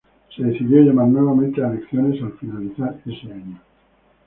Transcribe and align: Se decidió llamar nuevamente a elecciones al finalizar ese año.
Se 0.35 0.43
decidió 0.43 0.79
llamar 0.81 1.09
nuevamente 1.09 1.63
a 1.63 1.67
elecciones 1.73 2.19
al 2.23 2.31
finalizar 2.39 2.99
ese 3.05 3.31
año. 3.31 3.61